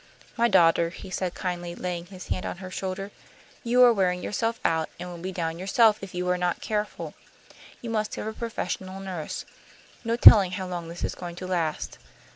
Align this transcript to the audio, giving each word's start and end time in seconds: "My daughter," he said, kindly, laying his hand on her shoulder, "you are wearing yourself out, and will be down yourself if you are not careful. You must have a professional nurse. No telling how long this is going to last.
"My 0.35 0.47
daughter," 0.47 0.89
he 0.89 1.11
said, 1.11 1.35
kindly, 1.35 1.75
laying 1.75 2.07
his 2.07 2.29
hand 2.29 2.43
on 2.43 2.57
her 2.57 2.71
shoulder, 2.71 3.11
"you 3.63 3.83
are 3.83 3.93
wearing 3.93 4.23
yourself 4.23 4.59
out, 4.65 4.89
and 4.99 5.11
will 5.11 5.19
be 5.19 5.31
down 5.31 5.59
yourself 5.59 5.99
if 6.01 6.15
you 6.15 6.27
are 6.29 6.39
not 6.39 6.59
careful. 6.59 7.13
You 7.83 7.91
must 7.91 8.15
have 8.15 8.25
a 8.25 8.33
professional 8.33 8.99
nurse. 8.99 9.45
No 10.03 10.15
telling 10.15 10.53
how 10.53 10.65
long 10.65 10.87
this 10.87 11.03
is 11.03 11.13
going 11.13 11.35
to 11.35 11.45
last. 11.45 11.99